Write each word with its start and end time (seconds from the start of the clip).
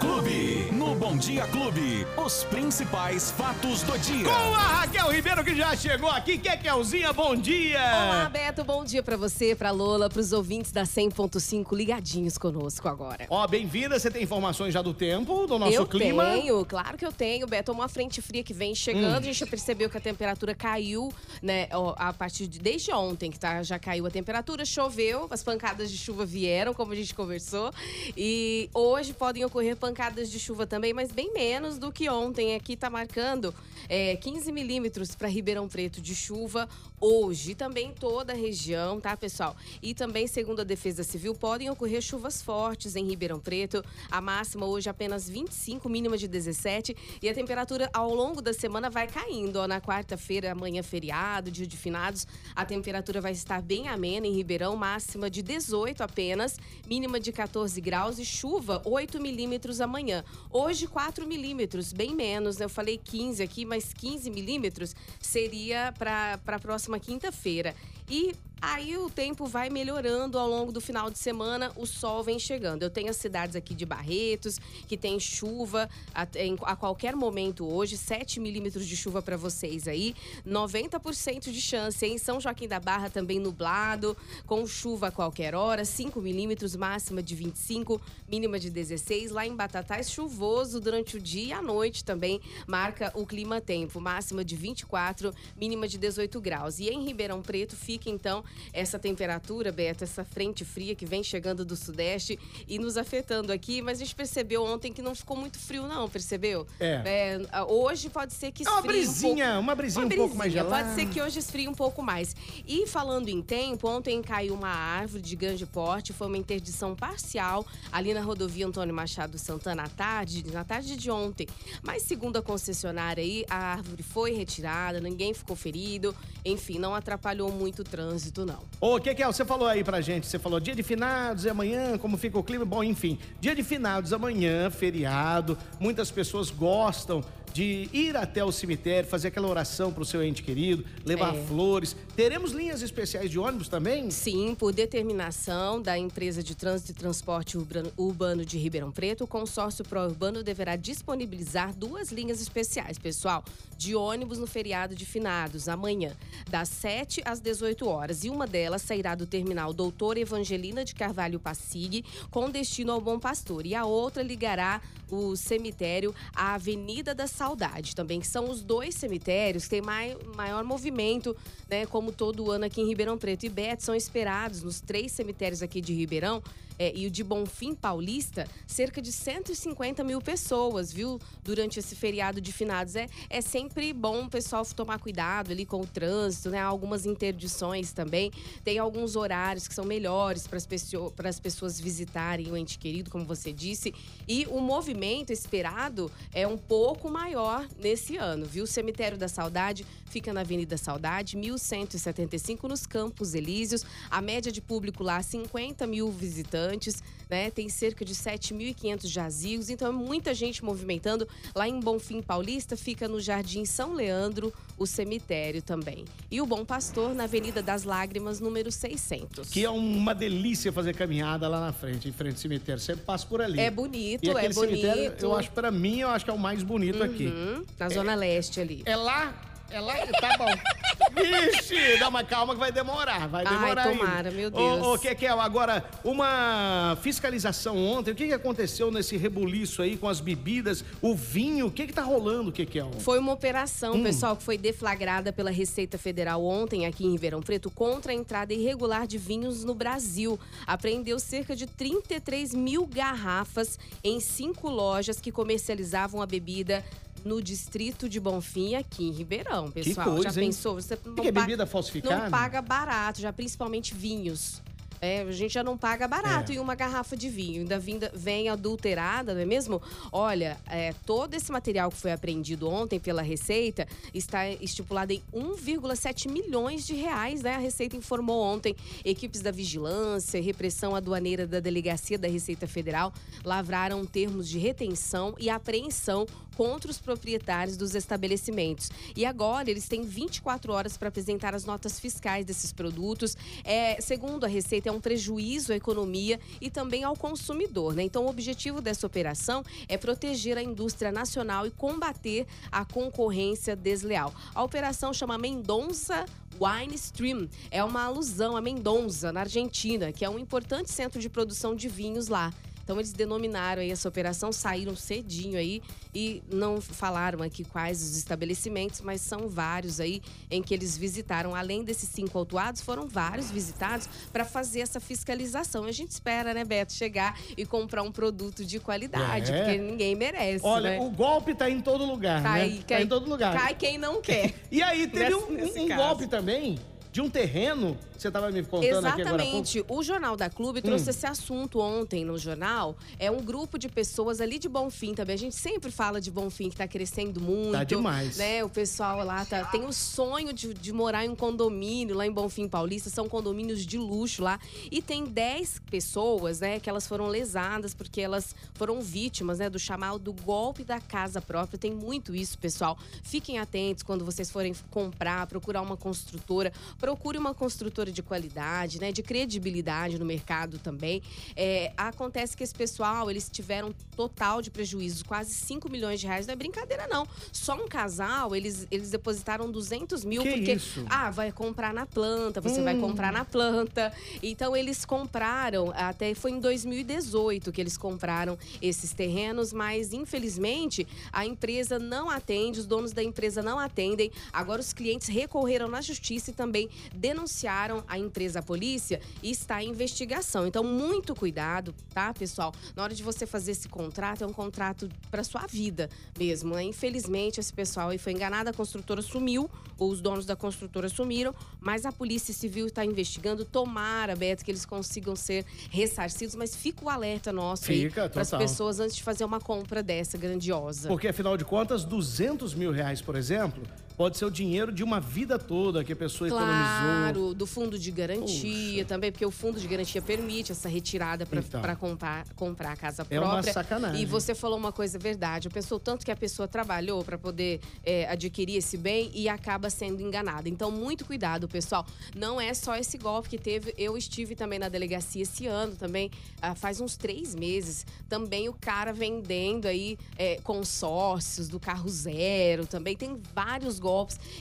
Clube. 0.00 0.77
Bom 0.98 1.16
Dia 1.16 1.46
Clube, 1.48 2.06
os 2.16 2.42
principais 2.44 3.30
fatos 3.30 3.82
do 3.82 3.96
dia. 3.98 4.24
Com 4.24 4.30
a 4.54 4.58
Raquel 4.80 5.10
Ribeiro 5.12 5.44
que 5.44 5.54
já 5.54 5.76
chegou 5.76 6.10
aqui. 6.10 6.36
Kekelzinha, 6.38 7.12
bom 7.12 7.36
dia. 7.36 7.78
Olá, 7.78 8.28
Beto, 8.28 8.64
bom 8.64 8.84
dia 8.84 9.02
pra 9.02 9.16
você, 9.16 9.54
pra 9.54 9.70
Lola, 9.70 10.08
pros 10.08 10.32
ouvintes 10.32 10.72
da 10.72 10.82
100.5 10.82 11.76
ligadinhos 11.76 12.36
conosco 12.36 12.88
agora. 12.88 13.26
Ó, 13.30 13.46
bem-vinda. 13.46 13.98
Você 13.98 14.10
tem 14.10 14.22
informações 14.24 14.74
já 14.74 14.82
do 14.82 14.92
tempo, 14.92 15.46
do 15.46 15.58
nosso 15.58 15.72
eu 15.74 15.86
clima? 15.86 16.24
tenho, 16.24 16.64
claro 16.64 16.96
que 16.98 17.06
eu 17.06 17.12
tenho, 17.12 17.46
Beto. 17.46 17.70
Uma 17.70 17.88
frente 17.88 18.20
fria 18.20 18.42
que 18.42 18.52
vem 18.52 18.74
chegando. 18.74 19.12
Hum. 19.14 19.18
A 19.18 19.22
gente 19.22 19.38
já 19.38 19.46
percebeu 19.46 19.88
que 19.88 19.96
a 19.96 20.00
temperatura 20.00 20.54
caiu, 20.54 21.12
né? 21.40 21.68
ó, 21.72 21.94
A 21.96 22.12
partir 22.12 22.46
de 22.48 22.58
desde 22.58 22.92
ontem 22.92 23.30
que 23.30 23.38
tá, 23.38 23.62
já 23.62 23.78
caiu 23.78 24.04
a 24.06 24.10
temperatura, 24.10 24.64
choveu, 24.64 25.28
as 25.30 25.44
pancadas 25.44 25.90
de 25.90 25.96
chuva 25.98 26.26
vieram, 26.26 26.74
como 26.74 26.92
a 26.92 26.96
gente 26.96 27.14
conversou. 27.14 27.70
E 28.16 28.68
hoje 28.74 29.12
podem 29.12 29.44
ocorrer 29.44 29.76
pancadas 29.76 30.30
de 30.30 30.40
chuva 30.40 30.66
também, 30.66 30.87
mas 30.92 31.10
bem 31.10 31.32
menos 31.32 31.78
do 31.78 31.92
que 31.92 32.08
ontem. 32.08 32.54
Aqui 32.54 32.76
tá 32.76 32.88
marcando 32.90 33.54
é, 33.88 34.16
15 34.16 34.52
milímetros 34.52 35.14
para 35.14 35.28
Ribeirão 35.28 35.68
Preto 35.68 36.00
de 36.00 36.14
chuva 36.14 36.68
hoje. 37.00 37.54
Também 37.54 37.92
toda 37.92 38.32
a 38.32 38.36
região, 38.36 39.00
tá, 39.00 39.16
pessoal? 39.16 39.56
E 39.82 39.94
também, 39.94 40.26
segundo 40.26 40.60
a 40.60 40.64
Defesa 40.64 41.02
Civil, 41.02 41.34
podem 41.34 41.70
ocorrer 41.70 42.00
chuvas 42.00 42.42
fortes 42.42 42.96
em 42.96 43.04
Ribeirão 43.04 43.38
Preto. 43.38 43.84
A 44.10 44.20
máxima 44.20 44.66
hoje 44.66 44.88
apenas 44.88 45.28
25, 45.28 45.88
mínima 45.88 46.16
de 46.16 46.26
17. 46.26 46.96
E 47.22 47.28
a 47.28 47.34
temperatura 47.34 47.88
ao 47.92 48.14
longo 48.14 48.40
da 48.40 48.52
semana 48.52 48.90
vai 48.90 49.06
caindo. 49.06 49.56
Ó, 49.56 49.66
na 49.66 49.80
quarta-feira, 49.80 50.52
amanhã 50.52 50.82
feriado, 50.82 51.50
dia 51.50 51.66
de 51.66 51.76
finados, 51.76 52.26
a 52.54 52.64
temperatura 52.64 53.20
vai 53.20 53.32
estar 53.32 53.60
bem 53.62 53.88
amena 53.88 54.26
em 54.26 54.32
Ribeirão, 54.32 54.76
máxima 54.76 55.30
de 55.30 55.42
18 55.42 56.02
apenas, 56.02 56.58
mínima 56.86 57.20
de 57.20 57.32
14 57.32 57.80
graus 57.80 58.18
e 58.18 58.24
chuva 58.24 58.80
8 58.84 59.20
milímetros 59.20 59.80
amanhã. 59.80 60.24
Hoje, 60.50 60.86
4 60.86 61.26
milímetros, 61.26 61.92
bem 61.92 62.14
menos, 62.14 62.58
né? 62.58 62.64
Eu 62.64 62.70
falei 62.70 62.98
15 62.98 63.42
aqui, 63.42 63.64
mas 63.64 63.92
15 63.92 64.30
milímetros 64.30 64.94
seria 65.20 65.92
para 65.98 66.38
a 66.46 66.58
próxima 66.58 66.87
quinta-feira. 66.96 67.74
E 68.08 68.34
aí 68.60 68.96
o 68.96 69.08
tempo 69.08 69.46
vai 69.46 69.70
melhorando 69.70 70.38
ao 70.38 70.48
longo 70.48 70.72
do 70.72 70.80
final 70.80 71.10
de 71.10 71.18
semana, 71.18 71.72
o 71.76 71.86
sol 71.86 72.22
vem 72.22 72.38
chegando. 72.38 72.82
Eu 72.82 72.90
tenho 72.90 73.10
as 73.10 73.16
cidades 73.16 73.56
aqui 73.56 73.74
de 73.74 73.86
Barretos, 73.86 74.58
que 74.86 74.96
tem 74.96 75.18
chuva 75.20 75.88
a, 76.14 76.26
a 76.62 76.76
qualquer 76.76 77.14
momento 77.14 77.66
hoje, 77.66 77.96
7 77.96 78.40
milímetros 78.40 78.86
de 78.86 78.96
chuva 78.96 79.22
para 79.22 79.36
vocês 79.36 79.86
aí, 79.86 80.14
90% 80.46 81.50
de 81.50 81.60
chance. 81.60 82.04
Em 82.04 82.18
São 82.18 82.40
Joaquim 82.40 82.68
da 82.68 82.80
Barra 82.80 83.10
também 83.10 83.38
nublado, 83.38 84.16
com 84.46 84.66
chuva 84.66 85.08
a 85.08 85.10
qualquer 85.10 85.54
hora, 85.54 85.84
5 85.84 86.20
milímetros, 86.20 86.74
máxima 86.74 87.22
de 87.22 87.34
25, 87.34 88.00
mínima 88.28 88.58
de 88.58 88.70
16. 88.70 89.30
Lá 89.30 89.46
em 89.46 89.54
Batatais, 89.54 90.10
chuvoso 90.10 90.80
durante 90.80 91.16
o 91.16 91.20
dia 91.20 91.48
e 91.48 91.52
a 91.52 91.62
noite 91.62 92.04
também, 92.04 92.40
marca 92.66 93.12
o 93.14 93.26
clima-tempo, 93.26 94.00
máxima 94.00 94.44
de 94.44 94.56
24, 94.56 95.34
mínima 95.56 95.86
de 95.86 95.98
18 95.98 96.40
graus. 96.40 96.78
E 96.78 96.88
em 96.88 97.04
Ribeirão 97.04 97.42
Preto 97.42 97.76
fica 97.76 98.10
então 98.10 98.44
essa 98.72 98.98
temperatura, 98.98 99.72
Beto, 99.72 100.04
essa 100.04 100.24
frente 100.24 100.64
fria 100.64 100.94
que 100.94 101.06
vem 101.06 101.22
chegando 101.22 101.64
do 101.64 101.76
sudeste 101.76 102.38
e 102.66 102.78
nos 102.78 102.96
afetando 102.96 103.52
aqui, 103.52 103.82
mas 103.82 103.98
a 103.98 104.04
gente 104.04 104.14
percebeu 104.14 104.64
ontem 104.64 104.92
que 104.92 105.02
não 105.02 105.14
ficou 105.14 105.36
muito 105.36 105.58
frio 105.58 105.86
não, 105.86 106.08
percebeu? 106.08 106.66
É. 106.78 107.38
É, 107.52 107.62
hoje 107.64 108.08
pode 108.08 108.32
ser 108.32 108.52
que 108.52 108.66
É 108.66 108.70
uma 108.70 108.80
esfrie 108.80 108.90
um 108.90 109.00
brisinha, 109.00 109.46
pouco. 109.46 109.60
uma 109.60 109.74
brisinha 109.74 110.06
um 110.06 110.10
pouco 110.10 110.36
mais 110.36 110.52
gelada. 110.52 110.84
Pode 110.84 110.94
ser 110.94 111.06
que 111.08 111.20
hoje 111.20 111.38
esfrie 111.38 111.68
um 111.68 111.74
pouco 111.74 112.02
mais. 112.02 112.34
E 112.66 112.86
falando 112.86 113.28
em 113.28 113.42
tempo, 113.42 113.88
ontem 113.88 114.20
caiu 114.22 114.54
uma 114.54 114.68
árvore 114.68 115.22
de 115.22 115.36
grande 115.36 115.66
porte, 115.66 116.12
foi 116.12 116.26
uma 116.26 116.38
interdição 116.38 116.94
parcial 116.94 117.66
ali 117.90 118.12
na 118.14 118.20
rodovia 118.20 118.66
Antônio 118.66 118.94
Machado 118.94 119.38
Santana 119.38 119.84
à 119.84 119.88
tarde, 119.88 120.44
na 120.52 120.64
tarde 120.64 120.96
de 120.96 121.10
ontem. 121.10 121.46
Mas 121.82 122.02
segundo 122.02 122.36
a 122.36 122.42
concessionária 122.42 123.22
aí, 123.22 123.44
a 123.48 123.56
árvore 123.72 124.02
foi 124.02 124.32
retirada, 124.32 125.00
ninguém 125.00 125.34
ficou 125.34 125.56
ferido, 125.56 126.14
enfim, 126.44 126.78
não 126.78 126.94
atrapalhou 126.94 127.50
muito 127.50 127.80
o 127.80 127.84
trânsito 127.84 128.37
não. 128.44 128.60
Ô, 128.80 128.98
Kekel, 129.00 129.32
você 129.32 129.44
falou 129.44 129.66
aí 129.68 129.82
pra 129.84 130.00
gente, 130.00 130.26
você 130.26 130.38
falou 130.38 130.58
dia 130.60 130.74
de 130.74 130.82
finados 130.82 131.44
e 131.44 131.48
amanhã, 131.48 131.96
como 131.98 132.16
fica 132.16 132.38
o 132.38 132.42
clima? 132.44 132.64
Bom, 132.64 132.82
enfim, 132.84 133.18
dia 133.40 133.54
de 133.54 133.62
finados 133.62 134.12
amanhã, 134.12 134.70
feriado, 134.70 135.56
muitas 135.80 136.10
pessoas 136.10 136.50
gostam 136.50 137.22
de 137.52 137.88
ir 137.94 138.14
até 138.16 138.44
o 138.44 138.52
cemitério, 138.52 139.08
fazer 139.08 139.28
aquela 139.28 139.48
oração 139.48 139.90
pro 139.90 140.04
seu 140.04 140.22
ente 140.22 140.42
querido, 140.42 140.84
levar 141.04 141.34
É. 141.34 141.42
flores. 141.46 141.96
Teremos 142.14 142.52
linhas 142.52 142.82
especiais 142.82 143.30
de 143.30 143.38
ônibus 143.38 143.68
também? 143.68 144.10
Sim, 144.10 144.54
por 144.54 144.70
determinação 144.72 145.80
da 145.80 145.98
empresa 145.98 146.42
de 146.42 146.54
trânsito 146.54 146.92
e 146.92 146.94
transporte 146.94 147.56
urbano, 147.56 147.90
urbano 147.96 148.44
de 148.44 148.58
Ribeirão 148.58 148.92
Preto, 148.92 149.24
o 149.24 149.26
consórcio 149.26 149.84
pró-urbano 149.84 150.42
deverá 150.42 150.76
disponibilizar 150.76 151.74
duas 151.74 152.12
linhas 152.12 152.40
especiais, 152.40 152.98
pessoal, 152.98 153.42
de 153.76 153.96
ônibus 153.96 154.38
no 154.38 154.46
feriado 154.46 154.94
de 154.94 155.06
finados, 155.06 155.68
amanhã, 155.68 156.12
das 156.50 156.68
7 156.68 157.22
às 157.24 157.40
18 157.40 157.88
horas. 157.88 158.24
E 158.24 158.27
uma 158.28 158.46
delas 158.46 158.82
sairá 158.82 159.14
do 159.14 159.26
terminal 159.26 159.72
Doutora 159.72 160.20
Evangelina 160.20 160.84
de 160.84 160.94
Carvalho 160.94 161.40
Passig, 161.40 162.04
com 162.30 162.50
destino 162.50 162.92
ao 162.92 163.00
Bom 163.00 163.18
Pastor. 163.18 163.66
E 163.66 163.74
a 163.74 163.84
outra 163.84 164.22
ligará 164.22 164.80
o 165.10 165.36
cemitério 165.36 166.14
à 166.34 166.54
Avenida 166.54 167.14
da 167.14 167.26
Saudade, 167.26 167.94
também, 167.94 168.20
que 168.20 168.26
são 168.26 168.50
os 168.50 168.62
dois 168.62 168.94
cemitérios 168.94 169.64
que 169.64 169.70
têm 169.70 169.82
mai, 169.82 170.16
maior 170.36 170.64
movimento, 170.64 171.36
né, 171.68 171.86
como 171.86 172.12
todo 172.12 172.50
ano 172.50 172.64
aqui 172.64 172.80
em 172.80 172.86
Ribeirão 172.86 173.16
Preto. 173.18 173.46
E 173.46 173.48
Beto 173.48 173.82
são 173.82 173.94
esperados 173.94 174.62
nos 174.62 174.80
três 174.80 175.12
cemitérios 175.12 175.62
aqui 175.62 175.80
de 175.80 175.94
Ribeirão 175.94 176.42
é, 176.78 176.92
e 176.94 177.06
o 177.06 177.10
de 177.10 177.24
Bonfim 177.24 177.74
Paulista, 177.74 178.46
cerca 178.66 179.02
de 179.02 179.10
150 179.10 180.04
mil 180.04 180.20
pessoas, 180.20 180.92
viu? 180.92 181.20
Durante 181.42 181.78
esse 181.80 181.96
feriado 181.96 182.40
de 182.40 182.52
finados. 182.52 182.94
É, 182.94 183.08
é 183.28 183.40
sempre 183.40 183.92
bom 183.92 184.24
o 184.24 184.30
pessoal 184.30 184.64
tomar 184.76 184.98
cuidado 184.98 185.50
ali 185.50 185.66
com 185.66 185.80
o 185.80 185.86
trânsito, 185.86 186.50
né? 186.50 186.60
Algumas 186.60 187.04
interdições 187.04 187.92
também. 187.92 188.17
Tem 188.64 188.78
alguns 188.78 189.16
horários 189.16 189.66
que 189.68 189.74
são 189.74 189.84
melhores 189.84 190.46
para 190.46 190.58
as 190.58 190.66
pessoas, 190.66 191.40
pessoas 191.40 191.80
visitarem 191.80 192.50
o 192.50 192.56
ente 192.56 192.78
querido, 192.78 193.10
como 193.10 193.24
você 193.24 193.52
disse. 193.52 193.94
E 194.26 194.46
o 194.50 194.60
movimento 194.60 195.32
esperado 195.32 196.10
é 196.32 196.46
um 196.46 196.58
pouco 196.58 197.10
maior 197.10 197.66
nesse 197.78 198.16
ano, 198.16 198.44
viu? 198.46 198.64
O 198.64 198.66
Cemitério 198.66 199.16
da 199.16 199.28
Saudade 199.28 199.86
fica 200.06 200.32
na 200.32 200.40
Avenida 200.40 200.76
Saudade, 200.76 201.36
1175, 201.36 202.66
nos 202.66 202.86
Campos 202.86 203.34
Elíseos. 203.34 203.84
A 204.10 204.20
média 204.20 204.50
de 204.50 204.60
público 204.60 205.02
lá, 205.02 205.22
50 205.22 205.86
mil 205.86 206.10
visitantes, 206.10 207.02
né? 207.28 207.50
Tem 207.50 207.68
cerca 207.68 208.04
de 208.04 208.14
7.500 208.14 209.06
jazigos, 209.06 209.70
então 209.70 209.88
é 209.88 209.92
muita 209.92 210.34
gente 210.34 210.64
movimentando. 210.64 211.28
Lá 211.54 211.68
em 211.68 211.80
Bonfim 211.80 212.22
Paulista 212.22 212.76
fica 212.76 213.08
no 213.08 213.20
Jardim 213.20 213.64
São 213.64 213.94
Leandro, 213.94 214.52
o 214.76 214.86
cemitério 214.86 215.62
também. 215.62 216.04
E 216.30 216.40
o 216.40 216.46
Bom 216.46 216.64
Pastor 216.64 217.14
na 217.14 217.24
Avenida 217.24 217.62
das 217.62 217.82
Lágrimas, 217.84 218.40
número 218.40 218.70
600. 218.70 219.50
Que 219.50 219.64
é 219.64 219.70
uma 219.70 220.14
delícia 220.14 220.72
fazer 220.72 220.94
caminhada 220.94 221.48
lá 221.48 221.60
na 221.60 221.72
frente, 221.72 222.08
em 222.08 222.12
frente 222.12 222.34
ao 222.34 222.40
cemitério. 222.40 222.80
Sempre 222.80 223.04
passo 223.04 223.26
por 223.26 223.40
ali. 223.40 223.60
É 223.60 223.70
bonito, 223.70 224.24
e 224.24 224.30
é 224.30 224.48
bonito. 224.48 225.22
eu 225.22 225.36
acho, 225.36 225.50
pra 225.50 225.70
mim, 225.70 226.00
eu 226.00 226.08
acho 226.08 226.24
que 226.24 226.30
é 226.30 226.34
o 226.34 226.38
mais 226.38 226.62
bonito 226.62 227.02
aqui. 227.02 227.26
Hum, 227.26 227.64
na 227.78 227.88
Zona 227.88 228.14
Leste 228.14 228.60
ali. 228.60 228.82
É 228.84 228.96
lá? 228.96 229.34
É 229.70 229.80
lá? 229.80 229.94
Tá 230.20 230.38
bom. 230.38 230.46
Vixe, 231.18 231.98
dá 231.98 232.08
uma 232.08 232.24
calma 232.24 232.54
que 232.54 232.60
vai 232.60 232.72
demorar, 232.72 233.28
vai 233.28 233.44
Ai, 233.46 233.54
demorar 233.54 233.88
tomara, 233.90 234.16
ainda. 234.28 234.30
meu 234.30 234.50
Deus. 234.50 234.86
Ô, 234.86 234.94
ô 234.94 234.98
Kekel, 234.98 235.40
agora, 235.40 235.84
uma 236.04 236.96
fiscalização 237.02 237.76
ontem, 237.76 238.10
o 238.10 238.14
que, 238.14 238.26
que 238.28 238.32
aconteceu 238.32 238.90
nesse 238.90 239.16
rebuliço 239.16 239.82
aí 239.82 239.96
com 239.96 240.08
as 240.08 240.20
bebidas, 240.20 240.84
o 241.02 241.14
vinho, 241.14 241.66
o 241.66 241.70
que 241.70 241.86
que 241.86 241.92
tá 241.92 242.02
rolando, 242.02 242.52
Kekel? 242.52 242.90
Foi 243.00 243.18
uma 243.18 243.32
operação, 243.32 243.94
Hum. 243.94 244.02
pessoal, 244.02 244.36
que 244.36 244.42
foi 244.42 244.56
deflagrada 244.58 245.32
pela 245.32 245.50
Receita 245.50 245.98
Federal 245.98 246.44
ontem 246.44 246.86
aqui 246.86 247.04
em 247.04 247.12
Ribeirão 247.12 247.40
Preto 247.42 247.70
contra 247.70 248.12
a 248.12 248.14
entrada 248.14 248.52
irregular 248.52 249.06
de 249.06 249.18
vinhos 249.18 249.64
no 249.64 249.74
Brasil. 249.74 250.38
Apreendeu 250.66 251.18
cerca 251.18 251.54
de 251.56 251.66
33 251.66 252.54
mil 252.54 252.86
garrafas 252.86 253.78
em 254.02 254.20
cinco 254.20 254.68
lojas 254.68 255.20
que 255.20 255.30
comercializavam 255.32 256.20
a 256.22 256.26
bebida 256.26 256.84
no 257.28 257.42
distrito 257.42 258.08
de 258.08 258.18
Bonfim, 258.18 258.74
aqui 258.74 259.04
em 259.04 259.12
Ribeirão, 259.12 259.70
pessoal. 259.70 260.14
coisa, 260.14 260.30
Já 260.30 260.40
hein? 260.40 260.48
pensou? 260.48 260.74
Você 260.76 260.98
não 261.04 261.14
que 261.14 261.28
é 261.28 261.32
bebida 261.32 261.66
falsificada? 261.66 262.24
Não 262.24 262.30
paga 262.30 262.62
barato, 262.62 263.20
já 263.20 263.32
principalmente 263.32 263.94
vinhos. 263.94 264.62
É, 265.00 265.22
a 265.22 265.32
gente 265.32 265.52
já 265.54 265.62
não 265.62 265.76
paga 265.76 266.06
barato 266.08 266.52
É. 266.52 266.56
em 266.56 266.58
uma 266.58 266.74
garrafa 266.74 267.16
de 267.16 267.28
vinho. 267.28 267.60
Ainda 267.60 267.78
vinda, 267.78 268.10
vem 268.14 268.48
adulterada, 268.48 269.34
não 269.34 269.40
é 269.40 269.44
mesmo? 269.44 269.80
Olha, 270.10 270.56
é, 270.68 270.92
todo 271.06 271.34
esse 271.34 271.50
material 271.52 271.90
que 271.90 271.96
foi 271.96 272.12
apreendido 272.12 272.68
ontem 272.68 272.98
pela 272.98 273.22
Receita 273.22 273.86
está 274.12 274.48
estipulado 274.48 275.12
em 275.12 275.22
1,7 275.32 276.28
milhões 276.30 276.86
de 276.86 276.94
reais, 276.94 277.42
né? 277.42 277.54
A 277.54 277.58
Receita 277.58 277.96
informou 277.96 278.40
ontem. 278.42 278.74
Equipes 279.04 279.40
da 279.40 279.50
Vigilância 279.50 280.38
e 280.38 280.40
Repressão 280.40 280.94
Aduaneira 280.94 281.46
da 281.46 281.60
Delegacia 281.60 282.18
da 282.18 282.28
Receita 282.28 282.66
Federal 282.66 283.12
lavraram 283.44 284.04
termos 284.04 284.48
de 284.48 284.58
retenção 284.58 285.34
e 285.38 285.48
apreensão 285.50 286.26
contra 286.56 286.90
os 286.90 286.98
proprietários 286.98 287.76
dos 287.76 287.94
estabelecimentos. 287.94 288.90
E 289.14 289.24
agora 289.24 289.70
eles 289.70 289.86
têm 289.86 290.02
24 290.02 290.72
horas 290.72 290.96
para 290.96 291.06
apresentar 291.08 291.54
as 291.54 291.64
notas 291.64 292.00
fiscais 292.00 292.44
desses 292.44 292.72
produtos. 292.72 293.36
É, 293.62 294.00
segundo 294.00 294.44
a 294.44 294.48
Receita, 294.48 294.87
até 294.88 294.92
um 294.92 295.00
prejuízo 295.00 295.72
à 295.72 295.76
economia 295.76 296.40
e 296.60 296.70
também 296.70 297.04
ao 297.04 297.14
consumidor. 297.14 297.94
Né? 297.94 298.02
Então, 298.02 298.24
o 298.24 298.28
objetivo 298.28 298.80
dessa 298.80 299.06
operação 299.06 299.62
é 299.86 299.98
proteger 299.98 300.56
a 300.56 300.62
indústria 300.62 301.12
nacional 301.12 301.66
e 301.66 301.70
combater 301.70 302.46
a 302.72 302.84
concorrência 302.84 303.76
desleal. 303.76 304.32
A 304.54 304.62
operação 304.62 305.12
chama 305.12 305.36
Mendonça 305.36 306.24
Wine 306.58 306.94
Stream. 306.94 307.48
É 307.70 307.84
uma 307.84 308.04
alusão 308.04 308.56
a 308.56 308.60
Mendonça, 308.60 309.30
na 309.30 309.40
Argentina, 309.40 310.10
que 310.10 310.24
é 310.24 310.30
um 310.30 310.38
importante 310.38 310.90
centro 310.90 311.20
de 311.20 311.28
produção 311.28 311.76
de 311.76 311.88
vinhos 311.88 312.28
lá. 312.28 312.52
Então 312.88 312.98
eles 312.98 313.12
denominaram 313.12 313.82
aí 313.82 313.90
essa 313.90 314.08
operação, 314.08 314.50
saíram 314.50 314.96
cedinho 314.96 315.58
aí 315.58 315.82
e 316.14 316.42
não 316.50 316.80
falaram 316.80 317.42
aqui 317.42 317.62
quais 317.62 318.02
os 318.02 318.16
estabelecimentos, 318.16 319.02
mas 319.02 319.20
são 319.20 319.46
vários 319.46 320.00
aí 320.00 320.22
em 320.50 320.62
que 320.62 320.72
eles 320.72 320.96
visitaram. 320.96 321.54
Além 321.54 321.84
desses 321.84 322.08
cinco 322.08 322.38
autuados, 322.38 322.80
foram 322.80 323.06
vários 323.06 323.50
visitados 323.50 324.08
para 324.32 324.42
fazer 324.42 324.80
essa 324.80 325.00
fiscalização. 325.00 325.84
A 325.84 325.92
gente 325.92 326.12
espera, 326.12 326.54
né, 326.54 326.64
Beto, 326.64 326.94
chegar 326.94 327.38
e 327.58 327.66
comprar 327.66 328.02
um 328.02 328.10
produto 328.10 328.64
de 328.64 328.80
qualidade, 328.80 329.52
É. 329.52 329.64
porque 329.64 329.76
ninguém 329.76 330.14
merece. 330.16 330.64
Olha, 330.64 330.92
né? 330.92 330.98
o 330.98 331.10
golpe 331.10 331.54
tá 331.54 331.68
em 331.68 331.82
todo 331.82 332.06
lugar, 332.06 332.42
Cai, 332.42 332.68
né? 332.70 332.74
cai, 332.88 332.98
tá 333.00 333.02
em 333.02 333.06
todo 333.06 333.28
lugar. 333.28 333.54
Cai 333.54 333.74
quem 333.74 333.98
não 333.98 334.22
quer. 334.22 334.54
E 334.72 334.80
aí, 334.82 335.06
teve 335.06 335.34
Nesse- 335.50 335.78
um, 335.78 335.84
um 335.92 335.94
golpe 335.94 336.26
também 336.26 336.78
de 337.18 337.22
um 337.22 337.28
terreno, 337.28 337.98
você 338.16 338.30
tava 338.30 338.48
me 338.52 338.62
contando 338.62 339.06
aqui 339.06 339.22
agora. 339.22 339.42
Hum. 339.42 339.46
Exatamente. 339.46 339.84
O 339.88 340.02
Jornal 340.04 340.36
da 340.36 340.48
Clube 340.48 340.80
trouxe 340.80 341.10
esse 341.10 341.26
assunto 341.26 341.80
ontem 341.80 342.24
no 342.24 342.38
jornal. 342.38 342.96
É 343.18 343.28
um 343.28 343.42
grupo 343.42 343.76
de 343.76 343.88
pessoas 343.88 344.40
ali 344.40 344.56
de 344.56 344.68
Bonfim 344.68 345.14
também. 345.14 345.34
A 345.34 345.38
gente 345.38 345.56
sempre 345.56 345.90
fala 345.90 346.20
de 346.20 346.30
Bonfim, 346.30 346.70
que 346.70 346.76
tá 346.76 346.86
crescendo 346.86 347.40
muito. 347.40 347.72
Tá 347.72 347.82
demais. 347.82 348.36
Né? 348.36 348.62
O 348.62 348.68
pessoal 348.68 349.24
lá 349.24 349.44
tá, 349.44 349.64
tem 349.64 349.84
o 349.84 349.92
sonho 349.92 350.52
de, 350.52 350.72
de 350.72 350.92
morar 350.92 351.24
em 351.24 351.28
um 351.28 351.34
condomínio 351.34 352.14
lá 352.14 352.24
em 352.24 352.30
Bonfim 352.30 352.68
Paulista. 352.68 353.10
São 353.10 353.28
condomínios 353.28 353.84
de 353.84 353.98
luxo 353.98 354.40
lá. 354.42 354.60
E 354.88 355.02
tem 355.02 355.24
10 355.24 355.82
pessoas, 355.90 356.60
né, 356.60 356.78
que 356.78 356.88
elas 356.88 357.06
foram 357.06 357.26
lesadas 357.26 357.94
porque 357.94 358.20
elas 358.20 358.54
foram 358.74 359.00
vítimas, 359.00 359.58
né, 359.58 359.68
do 359.68 359.78
chamado 359.78 360.32
golpe 360.32 360.84
da 360.84 361.00
casa 361.00 361.40
própria. 361.40 361.76
Tem 361.76 361.92
muito 361.92 362.32
isso, 362.32 362.56
pessoal. 362.58 362.96
Fiquem 363.24 363.58
atentos 363.58 364.04
quando 364.04 364.24
vocês 364.24 364.50
forem 364.50 364.72
comprar, 364.88 365.48
procurar 365.48 365.82
uma 365.82 365.96
construtora. 365.96 366.72
Procure 367.08 367.38
uma 367.38 367.54
construtora 367.54 368.12
de 368.12 368.22
qualidade, 368.22 369.00
né, 369.00 369.10
de 369.10 369.22
credibilidade 369.22 370.18
no 370.18 370.26
mercado 370.26 370.78
também. 370.78 371.22
É, 371.56 371.90
acontece 371.96 372.54
que 372.54 372.62
esse 372.62 372.74
pessoal, 372.74 373.30
eles 373.30 373.48
tiveram 373.50 373.94
total 374.14 374.60
de 374.60 374.70
prejuízos, 374.70 375.22
quase 375.22 375.54
5 375.54 375.88
milhões 375.90 376.20
de 376.20 376.26
reais. 376.26 376.46
Não 376.46 376.52
é 376.52 376.56
brincadeira, 376.56 377.06
não. 377.08 377.26
Só 377.50 377.76
um 377.82 377.88
casal, 377.88 378.54
eles, 378.54 378.86
eles 378.90 379.10
depositaram 379.10 379.70
200 379.70 380.22
mil 380.22 380.42
Que 380.42 380.50
porque 380.52 380.72
isso? 380.74 381.02
ah, 381.08 381.30
vai 381.30 381.50
comprar 381.50 381.94
na 381.94 382.04
planta, 382.04 382.60
você 382.60 382.80
Hum. 382.82 382.84
vai 382.84 382.98
comprar 382.98 383.32
na 383.32 383.42
planta. 383.42 384.12
Então 384.42 384.76
eles 384.76 385.06
compraram, 385.06 385.90
até 385.96 386.34
foi 386.34 386.50
em 386.50 386.60
2018 386.60 387.72
que 387.72 387.80
eles 387.80 387.96
compraram 387.96 388.58
esses 388.82 389.14
terrenos, 389.14 389.72
mas 389.72 390.12
infelizmente 390.12 391.06
a 391.32 391.46
empresa 391.46 391.98
não 391.98 392.28
atende, 392.28 392.80
os 392.80 392.86
donos 392.86 393.12
da 393.12 393.22
empresa 393.24 393.62
não 393.62 393.78
atendem. 393.78 394.30
Agora 394.52 394.82
os 394.82 394.92
clientes 394.92 395.28
recorreram 395.28 395.88
na 395.88 396.02
justiça 396.02 396.50
e 396.50 396.52
também 396.52 396.87
denunciaram 397.14 398.04
a 398.06 398.18
empresa 398.18 398.60
à 398.60 398.62
polícia 398.62 399.20
e 399.42 399.50
está 399.50 399.82
em 399.82 399.90
investigação. 399.90 400.66
Então 400.66 400.84
muito 400.84 401.34
cuidado, 401.34 401.94
tá, 402.12 402.32
pessoal? 402.32 402.72
Na 402.94 403.02
hora 403.02 403.14
de 403.14 403.22
você 403.22 403.46
fazer 403.46 403.72
esse 403.72 403.88
contrato, 403.88 404.44
é 404.44 404.46
um 404.46 404.52
contrato 404.52 405.08
para 405.30 405.42
sua 405.44 405.66
vida 405.66 406.08
mesmo, 406.38 406.74
né? 406.74 406.82
Infelizmente 406.82 407.60
esse 407.60 407.72
pessoal 407.72 408.10
aí 408.10 408.18
foi 408.18 408.32
enganado, 408.32 408.70
a 408.70 408.72
construtora 408.72 409.22
sumiu, 409.22 409.70
ou 409.98 410.10
os 410.10 410.20
donos 410.20 410.46
da 410.46 410.54
construtora 410.54 411.08
sumiram, 411.08 411.54
mas 411.80 412.04
a 412.04 412.12
Polícia 412.12 412.54
Civil 412.54 412.86
está 412.86 413.04
investigando. 413.04 413.64
Tomara, 413.64 414.36
Beto, 414.36 414.64
que 414.64 414.70
eles 414.70 414.86
consigam 414.86 415.34
ser 415.34 415.64
ressarcidos, 415.90 416.54
mas 416.54 416.74
fica 416.74 417.04
o 417.04 417.08
alerta 417.08 417.52
nosso 417.52 417.90
aí 417.90 418.10
para 418.10 418.42
as 418.42 418.50
pessoas 418.50 419.00
antes 419.00 419.16
de 419.16 419.22
fazer 419.22 419.44
uma 419.44 419.60
compra 419.60 420.02
dessa 420.02 420.38
grandiosa. 420.38 421.08
Porque, 421.08 421.28
afinal 421.28 421.56
de 421.56 421.64
contas, 421.64 422.04
200 422.04 422.74
mil 422.74 422.92
reais, 422.92 423.20
por 423.20 423.36
exemplo, 423.36 423.82
pode 424.18 424.36
ser 424.36 424.44
o 424.46 424.50
dinheiro 424.50 424.90
de 424.90 425.04
uma 425.04 425.20
vida 425.20 425.60
toda 425.60 426.02
que 426.02 426.12
a 426.12 426.16
pessoa 426.16 426.48
economizou. 426.48 426.76
Claro, 426.76 427.54
do 427.54 427.66
fundo 427.66 427.96
de 427.96 428.10
garantia 428.10 429.04
também, 429.04 429.30
porque 429.30 429.46
o 429.46 429.50
fundo 429.52 429.78
de 429.78 429.86
garantia 429.86 430.20
permite 430.20 430.72
essa 430.72 430.88
retirada 430.88 431.46
para 431.46 431.60
Então. 431.60 431.80
comprar, 431.96 432.44
comprar 432.56 432.92
a 432.92 432.96
casa 432.96 433.24
É 433.30 433.38
uma 433.38 433.50
própria. 433.52 433.72
sacanagem. 433.72 434.20
E 434.20 434.26
você 434.26 434.56
falou 434.56 434.76
uma 434.76 434.90
coisa 434.90 435.16
verdade. 435.20 435.68
Pensou 435.68 436.00
tanto 436.00 436.24
que 436.26 436.32
a 436.32 436.36
pessoa 436.36 436.66
trabalhou 436.66 437.22
para 437.24 437.38
poder 437.38 437.80
é, 438.04 438.28
adquirir 438.28 438.76
esse 438.78 438.96
bem 438.96 439.30
e 439.32 439.48
acaba 439.48 439.88
sendo 439.88 440.20
enganada. 440.20 440.68
Então, 440.68 440.90
muito 440.90 441.24
cuidado, 441.24 441.68
pessoal. 441.68 442.04
Não 442.34 442.60
é 442.60 442.74
só 442.74 442.96
esse 442.96 443.16
golpe 443.18 443.48
que 443.50 443.58
teve. 443.58 443.94
Eu 443.96 444.18
estive 444.18 444.56
também 444.56 444.80
na 444.80 444.88
delegacia 444.88 445.42
esse 445.42 445.68
ano, 445.68 445.94
também 445.94 446.28
ah, 446.60 446.74
faz 446.74 447.00
uns 447.00 447.16
três 447.16 447.54
meses. 447.54 448.04
Também 448.28 448.68
o 448.68 448.72
cara 448.72 449.12
vendendo 449.12 449.86
aí 449.86 450.18
é, 450.36 450.56
consórcios 450.64 451.68
do 451.68 451.78
carro 451.78 452.08
zero. 452.08 452.84
Também 452.84 453.16
tem 453.16 453.40
vários 453.54 454.00
golpes 454.00 454.07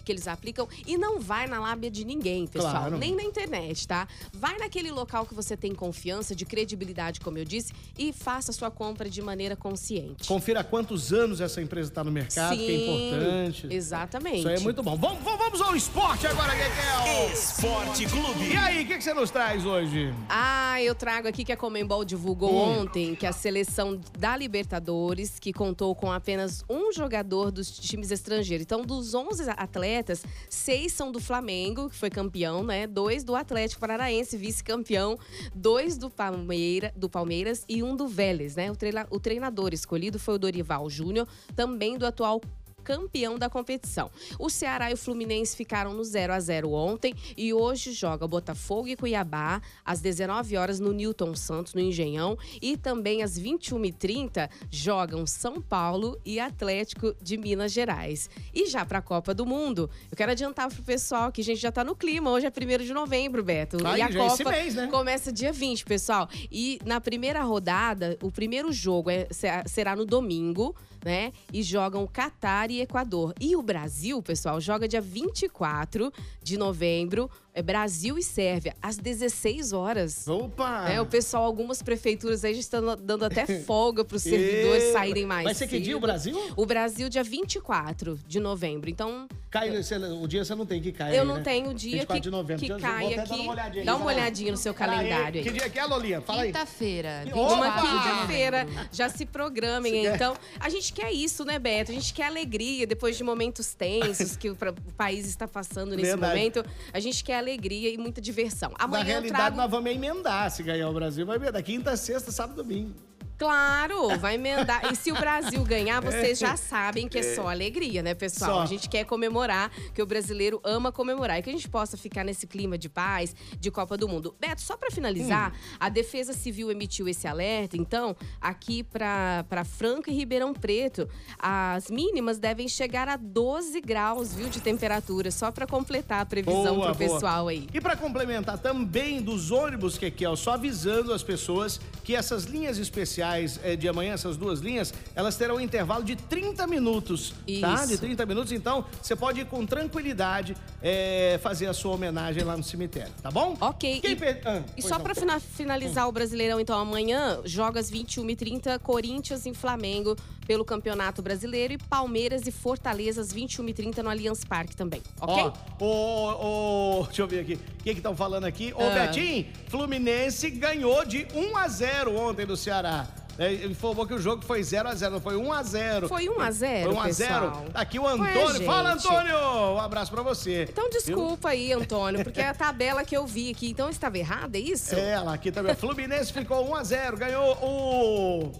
que 0.04 0.12
eles 0.12 0.28
aplicam. 0.28 0.68
E 0.86 0.98
não 0.98 1.20
vai 1.20 1.48
na 1.48 1.60
lábia 1.60 1.90
de 1.90 2.04
ninguém, 2.06 2.46
pessoal. 2.48 2.74
Claro. 2.74 2.98
Nem 2.98 3.16
na 3.16 3.24
internet, 3.24 3.88
tá? 3.88 4.08
Vai 4.34 4.58
naquele 4.58 4.92
local 4.92 5.26
que 5.26 5.34
você 5.34 5.56
tem 5.56 5.74
confiança, 5.74 6.36
de 6.36 6.46
credibilidade, 6.46 7.20
como 7.20 7.38
eu 7.38 7.46
disse, 7.46 7.72
e 7.98 8.12
faça 8.12 8.52
a 8.52 8.54
sua 8.54 8.70
compra 8.72 9.10
de 9.10 9.22
maneira 9.22 9.56
consciente. 9.56 10.28
Confira 10.28 10.64
quantos 10.64 11.14
anos 11.14 11.42
essa 11.42 11.62
empresa 11.62 11.90
está 11.90 12.04
no 12.04 12.12
mercado, 12.12 12.56
que 12.56 12.68
é 12.68 12.76
importante. 12.76 13.68
Exatamente. 13.70 14.40
Isso 14.40 14.48
aí 14.50 14.56
é 14.56 14.60
muito 14.60 14.84
bom. 14.84 14.96
Vamos, 14.98 15.24
vamos, 15.24 15.40
vamos 15.40 15.62
ao 15.62 15.76
esporte 15.76 16.28
agora, 16.28 16.54
Guequel. 16.54 17.32
Esporte 17.34 18.06
Clube. 18.06 18.52
E 18.52 18.56
aí, 18.58 18.84
o 18.84 18.88
que, 18.88 18.98
que 18.98 19.04
você 19.04 19.14
nos 19.14 19.30
traz 19.32 19.66
hoje? 19.66 20.14
Ah, 20.30 20.82
eu 20.82 20.94
trago 20.96 21.28
aqui 21.28 21.44
que 21.46 21.52
a 21.52 21.58
Comembol 21.58 22.04
divulgou 22.04 22.48
Hum. 22.48 22.82
ontem 22.82 23.16
que 23.16 23.26
a 23.26 23.32
seleção 23.32 24.00
da 24.18 24.36
Libertadores, 24.38 25.40
que 25.40 25.52
contou 25.54 25.94
com 25.96 26.12
apenas 26.12 26.64
um 26.70 26.92
jogador 26.92 27.52
dos 27.52 27.70
times 27.78 28.12
estrangeiros. 28.12 28.64
Então, 28.64 28.84
dos 28.84 29.14
11 29.14 29.37
atletas, 29.48 30.24
seis 30.50 30.94
são 30.94 31.12
do 31.12 31.20
Flamengo, 31.20 31.90
que 31.90 31.96
foi 31.96 32.10
campeão, 32.10 32.64
né? 32.64 32.88
Dois 32.88 33.24
do 33.24 33.36
Atlético 33.36 33.82
Paranaense, 33.82 34.38
vice-campeão. 34.38 35.18
Dois 35.54 35.98
do, 35.98 36.10
Palmeira, 36.10 36.92
do 36.96 37.10
Palmeiras 37.10 37.64
e 37.68 37.84
um 37.84 37.96
do 37.96 38.08
Vélez, 38.08 38.56
né? 38.56 38.72
O, 38.72 38.76
treina- 38.76 39.08
o 39.10 39.20
treinador 39.20 39.74
escolhido 39.74 40.18
foi 40.18 40.36
o 40.36 40.40
Dorival 40.40 40.90
Júnior, 40.90 41.28
também 41.56 41.98
do 41.98 42.06
atual 42.06 42.42
campeão 42.88 43.38
da 43.38 43.50
competição. 43.50 44.10
O 44.40 44.50
Ceará 44.50 44.90
e 44.90 44.94
o 44.94 44.98
Fluminense 44.98 45.58
ficaram 45.58 45.94
no 45.94 46.06
0 46.06 46.32
a 46.32 46.40
0 46.40 46.72
ontem 46.72 47.14
e 47.36 47.54
hoje 47.54 47.92
joga 47.92 48.26
Botafogo 48.26 48.88
e 48.88 48.96
Cuiabá 48.96 49.62
às 49.84 50.00
19 50.00 50.56
horas 50.56 50.80
no 50.80 50.94
Newton 50.94 51.36
Santos, 51.36 51.74
no 51.74 51.82
Engenhão, 51.82 52.38
e 52.62 52.78
também 52.78 53.24
às 53.24 53.38
21h30 53.38 54.50
jogam 54.72 55.28
São 55.28 55.62
Paulo 55.62 56.18
e 56.26 56.40
Atlético 56.40 57.14
de 57.22 57.36
Minas 57.36 57.74
Gerais. 57.74 58.30
E 58.54 58.68
já 58.68 58.86
para 58.86 59.00
a 59.00 59.02
Copa 59.02 59.34
do 59.34 59.46
Mundo, 59.46 59.90
eu 60.10 60.16
quero 60.16 60.32
adiantar 60.32 60.70
pro 60.70 60.82
pessoal 60.82 61.30
que 61.30 61.42
a 61.42 61.44
gente 61.44 61.60
já 61.60 61.74
tá 61.74 61.84
no 61.84 61.94
clima, 61.94 62.32
hoje 62.32 62.46
é 62.46 62.50
1 62.50 62.86
de 62.86 62.94
novembro, 62.94 63.44
Beto. 63.44 63.86
Aí, 63.86 64.00
e 64.00 64.02
a 64.02 64.08
é 64.08 64.14
Copa 64.14 64.50
mês, 64.50 64.76
né? 64.76 64.88
começa 64.88 65.30
dia 65.30 65.52
20, 65.52 65.84
pessoal. 65.84 66.30
E 66.50 66.80
na 66.86 67.02
primeira 67.02 67.42
rodada, 67.44 68.18
o 68.22 68.32
primeiro 68.32 68.72
jogo 68.72 69.10
é- 69.10 69.28
será 69.66 69.94
no 69.94 70.06
domingo, 70.06 70.74
né? 71.04 71.32
E 71.54 71.64
jogam 71.64 72.06
Catar 72.08 72.70
e 72.72 72.77
Equador. 72.82 73.34
E 73.40 73.56
o 73.56 73.62
Brasil, 73.62 74.22
pessoal, 74.22 74.60
joga 74.62 74.88
dia 74.88 75.02
24 75.02 76.12
de 76.42 76.58
novembro. 76.58 77.30
É 77.58 77.62
Brasil 77.64 78.20
e 78.20 78.22
Sérvia, 78.24 78.76
às 78.80 78.98
16 78.98 79.74
horas. 79.74 80.28
Opa! 80.28 80.88
É, 80.92 81.02
o 81.02 81.08
pessoal, 81.08 81.44
algumas 81.44 81.82
prefeituras 81.82 82.46
aí 82.46 82.54
já 82.54 82.60
estão 82.60 82.96
dando 82.96 83.26
até 83.26 83.48
folga 83.66 84.06
para 84.06 84.16
os 84.16 84.22
servidores 84.22 84.84
E- 84.84 84.92
saírem 84.94 85.26
mais 85.26 85.44
Vai 85.44 85.56
ser 85.56 85.66
que 85.68 85.80
dia 85.80 85.98
o. 85.98 86.00
Brasil? 86.00 86.40
O 86.56 86.68
Brasil, 86.68 87.10
dia 87.10 87.24
24 87.24 88.20
de 88.28 88.40
novembro. 88.40 88.92
Então, 88.92 89.28
Cai, 89.50 89.72
você- 89.76 89.96
o 89.96 90.28
dia 90.28 90.46
você 90.46 90.54
não 90.54 90.68
tem 90.68 90.80
que 90.80 90.92
cair. 90.92 91.16
eu 91.16 91.22
aí, 91.24 91.28
não 91.28 91.38
né? 91.38 91.42
tenho 91.42 91.70
o 91.72 91.74
dia 91.74 91.92
24 92.02 92.14
que, 92.16 92.22
de 92.22 92.30
novembro. 92.30 92.64
que 92.64 92.72
vou 92.72 92.80
cai 92.80 93.14
aqui. 93.16 93.34
uma 93.34 93.52
olhadinha 93.54 93.82
aí, 93.82 93.86
Dá 93.88 93.96
uma 93.96 94.06
olhadinha 94.06 94.52
no 94.52 94.58
seu 94.58 94.74
calendário 94.76 95.40
aí. 95.40 95.44
Que 95.48 95.52
dia 95.52 95.68
que 95.68 95.80
é, 95.80 95.86
Lolinha? 95.86 96.22
Fala 96.22 96.42
aí. 96.44 96.48
Quinta-feira. 96.50 97.24
Opa! 97.34 97.34
24 97.34 97.56
Uma 97.56 97.82
quinta-feira. 97.82 98.68
Já 98.92 99.10
se 99.10 99.26
programem, 99.26 99.94
quer- 100.04 100.14
então. 100.16 100.36
A 100.60 100.70
gente 100.70 100.94
quer 100.94 101.12
isso, 101.12 101.44
né, 101.44 101.58
Beto? 101.58 101.90
A 101.92 101.96
gente 101.96 102.14
quer 102.14 102.28
alegria 102.28 102.86
depois 102.86 103.18
de 103.18 103.24
momentos 103.24 103.74
tensos 103.74 104.36
que 104.38 104.52
o 104.52 104.56
país 104.96 105.26
está 105.26 105.48
passando 105.48 105.92
nesse 105.96 106.04
Verdade. 106.12 106.36
momento. 106.36 106.64
A 106.94 107.00
gente 107.00 107.24
quer 107.24 107.38
alegria 107.48 107.90
e 107.94 107.98
muita 107.98 108.20
diversão. 108.22 108.72
Na 108.78 108.86
Amanhã 108.86 109.02
eu 109.02 109.08
realidade, 109.08 109.36
trago. 109.36 109.56
nós 109.58 109.72
vamos 109.72 109.90
emendar 109.92 110.52
se 110.52 110.62
ganhar 110.64 110.90
o 110.90 110.94
Brasil. 110.94 111.26
Vai 111.26 111.38
emendar 111.38 111.64
quinta, 111.64 111.96
sexta, 111.96 112.32
sábado, 112.32 112.62
domingo. 112.62 112.94
Claro, 113.38 114.18
vai 114.20 114.36
emendar. 114.36 114.92
E 114.92 114.96
se 114.96 115.12
o 115.12 115.16
Brasil 115.16 115.64
ganhar, 115.64 116.02
vocês 116.02 116.40
já 116.40 116.58
sabem 116.58 117.08
que 117.08 117.20
é 117.20 117.36
só 117.36 117.48
alegria, 117.48 118.02
né, 118.02 118.14
pessoal? 118.14 118.52
Só. 118.52 118.62
A 118.62 118.66
gente 118.66 118.90
quer 118.90 119.06
comemorar, 119.06 119.72
que 119.94 120.02
o 120.02 120.06
brasileiro 120.06 120.60
ama 120.64 120.92
comemorar. 120.92 121.38
E 121.38 121.44
que 121.44 121.50
a 121.50 121.54
gente 121.54 121.70
possa 121.70 121.96
ficar 121.96 122.24
nesse 122.24 122.48
clima 122.48 122.78
de 122.78 122.90
paz, 122.90 123.36
de 123.60 123.70
Copa 123.70 123.96
do 123.96 124.08
Mundo. 124.08 124.36
Beto, 124.40 124.62
só 124.62 124.76
pra 124.76 124.90
finalizar, 124.90 125.54
a 125.80 125.90
Defesa 125.90 126.34
Civil 126.34 126.72
emitiu 126.72 127.08
esse 127.08 127.28
alerta, 127.28 127.78
então, 127.78 128.16
aqui 128.42 128.84
pra, 128.84 129.46
pra 129.48 129.64
Franca 129.64 130.10
e 130.10 130.14
Ribeirão 130.14 130.54
Preto, 130.54 131.08
as 131.38 131.90
mínimas 131.90 132.40
devem 132.40 132.68
chegar 132.68 133.08
a 133.08 133.18
12 133.18 133.80
graus, 133.82 134.34
viu, 134.34 134.50
de 134.50 134.62
temperatura, 134.62 135.30
só 135.30 135.52
pra 135.52 135.68
completar 135.68 136.22
a 136.22 136.26
previsão 136.26 136.76
Boa, 136.76 136.94
pro 136.94 137.06
boa. 137.06 137.20
pessoal 137.20 137.48
aí. 137.48 137.68
E 137.74 137.80
para 137.80 137.96
complementar 137.96 138.58
também 138.58 139.22
dos 139.22 139.52
ônibus, 139.52 140.00
ó, 140.28 140.36
só 140.36 140.54
avisando 140.54 141.14
as 141.14 141.22
pessoas 141.22 141.80
que 142.04 142.16
essas 142.16 142.46
linhas 142.46 142.78
especiais 142.78 143.27
eh, 143.64 143.76
de 143.76 143.88
amanhã, 143.88 144.14
essas 144.14 144.38
duas 144.38 144.60
linhas, 144.60 144.94
elas 145.16 145.36
terão 145.36 145.56
um 145.56 145.60
intervalo 145.60 146.04
de 146.04 146.16
30 146.16 146.66
minutos, 146.68 147.34
tá? 147.62 147.74
Isso. 147.76 147.88
De 147.88 147.98
30 147.98 148.26
minutos, 148.26 148.52
então 148.52 148.86
você 149.02 149.16
pode 149.16 149.42
ir 149.42 149.46
com 149.46 149.66
tranquilidade 149.66 150.56
eh, 150.82 151.40
fazer 151.42 151.68
a 151.68 151.74
sua 151.74 151.94
homenagem 151.94 152.44
lá 152.44 152.56
no 152.56 152.64
cemitério, 152.64 153.12
tá 153.22 153.30
bom? 153.32 153.56
Ok. 153.60 154.00
Quem 154.02 154.12
E- 154.12 154.16
per- 154.16 154.42
ah, 154.46 154.62
E 154.76 154.82
só 154.82 155.00
fina- 155.14 155.40
finalizar 155.40 156.08
o 156.08 156.12
Brasileirão, 156.12 156.60
então, 156.60 156.78
amanhã, 156.80 157.40
joga 157.46 157.80
às 157.80 157.90
21h30, 157.92 158.80
Corinthians 158.80 159.46
e 159.46 159.54
Flamengo 159.54 160.16
pelo 160.46 160.64
Campeonato 160.64 161.22
Brasileiro 161.22 161.74
e 161.74 161.78
Palmeiras 161.78 162.48
e 162.48 162.52
Fortaleza 162.52 163.20
às 163.20 163.34
21h30 163.34 163.98
no 164.02 164.10
Allianz 164.10 164.46
Parque 164.46 164.76
também, 164.76 165.02
ok? 165.20 165.52
Ó, 165.82 165.84
o, 165.84 167.02
o, 167.02 167.04
deixa 167.06 167.22
eu 167.22 167.28
ver 167.28 167.40
aqui. 167.42 167.54
O 167.56 167.84
que 167.84 167.92
que 167.94 168.00
estão 168.00 168.16
falando 168.16 168.46
aqui? 168.46 168.74
Ô, 168.74 168.82
Ah. 168.82 169.08
Betinho, 169.08 169.46
Fluminense 169.68 170.50
ganhou 170.50 171.06
de 171.06 171.28
1 171.34 171.58
a 171.58 171.68
0 171.68 172.16
ontem 172.18 172.46
do 172.46 172.56
Ceará. 172.58 173.08
É, 173.40 173.54
ele 173.54 173.72
informou 173.74 174.06
que 174.08 174.14
o 174.14 174.20
jogo 174.20 174.44
foi 174.44 174.64
0 174.64 174.90
a 174.90 174.96
0 174.96 175.14
não 175.14 175.22
foi 175.22 175.36
1 175.36 175.54
a 175.54 175.64
0 175.64 176.08
Foi 176.08 176.28
1 176.28 176.40
a 176.42 176.52
0, 176.52 176.84
Foi 176.86 176.96
1 176.96 177.02
a 177.02 177.12
0 177.12 177.30
pessoal. 177.52 177.66
Aqui 177.74 178.00
o 178.00 178.08
Antônio. 178.08 178.60
Ué, 178.60 178.66
Fala. 178.66 178.94
Antônio! 178.94 179.38
Um 179.76 179.80
abraço 179.80 180.12
pra 180.12 180.24
você. 180.24 180.64
Então, 180.70 180.90
desculpa 180.90 181.50
aí, 181.50 181.72
Antônio, 181.72 182.24
porque 182.24 182.42
é 182.42 182.50
a 182.50 182.54
tabela 182.54 183.04
que 183.04 183.16
eu 183.16 183.28
vi 183.28 183.52
aqui. 183.52 183.70
Então, 183.70 183.90
estava 183.90 184.18
errada, 184.18 184.58
é 184.58 184.62
isso? 184.62 184.96
É, 184.96 185.20
lá 185.20 185.34
aqui 185.34 185.52
também. 185.52 185.76
Fluminense 185.76 186.34
ficou 186.34 186.68
1 186.70 186.76
a 186.76 186.84
0 186.84 187.18
ganhou 187.18 187.58
o. 187.62 188.52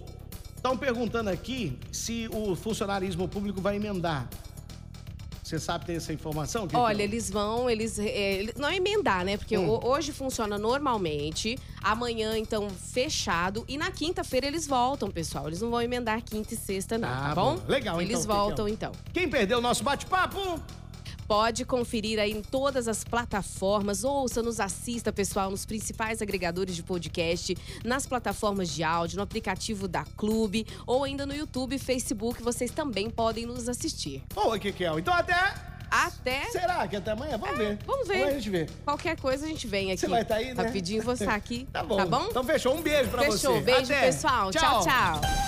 Estão 0.54 0.76
perguntando 0.76 1.30
aqui 1.30 1.78
se 1.92 2.28
o 2.32 2.54
funcionarismo 2.56 3.28
público 3.28 3.60
vai 3.60 3.76
emendar. 3.76 4.28
Você 5.48 5.58
sabe 5.58 5.86
ter 5.86 5.94
essa 5.94 6.12
informação? 6.12 6.68
Kiko? 6.68 6.78
Olha, 6.78 7.02
eles 7.02 7.30
vão, 7.30 7.70
eles. 7.70 7.98
é, 7.98 8.52
não 8.58 8.68
é 8.68 8.76
emendar, 8.76 9.24
né? 9.24 9.38
Porque 9.38 9.56
Hum. 9.56 9.66
ho- 9.66 9.80
hoje 9.88 10.12
funciona 10.12 10.58
normalmente, 10.58 11.58
amanhã, 11.82 12.36
então, 12.36 12.68
fechado. 12.68 13.64
E 13.66 13.78
na 13.78 13.90
quinta-feira 13.90 14.46
eles 14.46 14.66
voltam, 14.66 15.10
pessoal. 15.10 15.46
Eles 15.46 15.62
não 15.62 15.70
vão 15.70 15.80
emendar 15.80 16.22
quinta 16.22 16.52
e 16.52 16.56
sexta, 16.56 16.98
não, 16.98 17.08
Ah, 17.08 17.28
tá 17.30 17.34
bom? 17.34 17.56
bom. 17.56 17.62
Legal, 17.66 18.02
Eles 18.02 18.24
então, 18.24 18.36
voltam, 18.36 18.66
Kikão. 18.66 18.90
então. 18.90 18.92
Quem 19.14 19.26
perdeu 19.26 19.56
o 19.56 19.62
nosso 19.62 19.82
bate-papo? 19.82 20.60
Pode 21.28 21.66
conferir 21.66 22.18
aí 22.18 22.32
em 22.32 22.40
todas 22.40 22.88
as 22.88 23.04
plataformas, 23.04 24.02
ouça, 24.02 24.42
nos 24.42 24.58
assista, 24.58 25.12
pessoal, 25.12 25.50
nos 25.50 25.66
principais 25.66 26.22
agregadores 26.22 26.74
de 26.74 26.82
podcast, 26.82 27.54
nas 27.84 28.06
plataformas 28.06 28.70
de 28.70 28.82
áudio, 28.82 29.18
no 29.18 29.22
aplicativo 29.22 29.86
da 29.86 30.04
Clube 30.16 30.66
ou 30.86 31.04
ainda 31.04 31.26
no 31.26 31.34
YouTube 31.34 31.76
e 31.76 31.78
Facebook, 31.78 32.42
vocês 32.42 32.70
também 32.70 33.10
podem 33.10 33.44
nos 33.44 33.68
assistir. 33.68 34.22
Boa, 34.34 34.58
Kikel. 34.58 34.98
Então 34.98 35.12
até. 35.12 35.54
Até 35.90 36.44
Será 36.50 36.86
que 36.86 36.96
até 36.96 37.12
amanhã? 37.12 37.36
Vamos 37.38 37.58
ver. 37.58 37.72
É, 37.72 37.78
vamos 37.86 38.08
ver. 38.08 38.14
Amanhã 38.14 38.30
a 38.30 38.34
gente 38.34 38.50
vê. 38.50 38.66
qualquer 38.84 39.18
coisa 39.18 39.44
a 39.44 39.48
gente 39.48 39.66
vem 39.66 39.90
aqui. 39.90 40.00
Você 40.00 40.08
vai 40.08 40.22
estar 40.22 40.36
aí, 40.36 40.54
né? 40.54 40.62
Rapidinho, 40.62 41.02
vou 41.02 41.14
estar 41.14 41.34
aqui. 41.34 41.66
Tá 41.72 41.82
bom. 41.82 41.96
Tá 41.96 42.06
bom? 42.06 42.26
Então 42.30 42.44
fechou. 42.44 42.74
Um 42.74 42.82
beijo 42.82 43.10
pra 43.10 43.24
você. 43.24 43.38
Fechou. 43.38 43.60
Beijo, 43.60 43.92
Até. 43.92 44.06
pessoal. 44.06 44.50
tchau. 44.50 44.82
tchau. 44.82 45.47